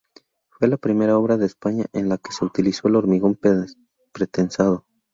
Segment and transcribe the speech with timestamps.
[0.49, 3.37] Fue la primera obra de España en la que se utilizó el hormigón
[4.11, 4.87] pretensado.